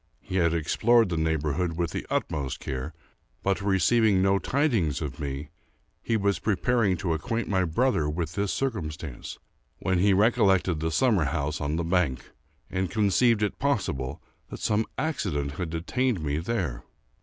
He 0.19 0.37
had 0.37 0.51
explored 0.55 1.09
the 1.09 1.15
neighborhood 1.15 1.73
with 1.73 1.91
the 1.91 2.07
utmost 2.09 2.59
care, 2.59 2.91
but, 3.43 3.61
receiving 3.61 4.19
no 4.19 4.39
tidings 4.39 4.99
of 4.99 5.19
me, 5.19 5.49
he 6.01 6.17
was 6.17 6.39
preparing 6.39 6.97
to 6.97 7.13
acquaint 7.13 7.47
my 7.47 7.65
brother 7.65 8.09
with 8.09 8.33
this 8.33 8.51
circumstance, 8.51 9.37
when 9.77 9.99
he 9.99 10.11
recollected 10.11 10.79
the 10.79 10.89
summer 10.89 11.25
house 11.25 11.61
on 11.61 11.75
the 11.75 11.83
bank, 11.83 12.31
and 12.67 12.89
conceived 12.89 13.43
it 13.43 13.59
possible 13.59 14.23
that 14.49 14.59
some 14.59 14.87
accident 14.97 15.51
had 15.51 15.69
detained 15.69 16.19
me 16.23 16.39
there. 16.39 16.83